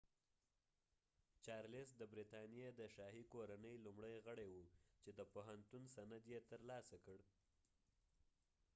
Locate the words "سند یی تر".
5.95-6.59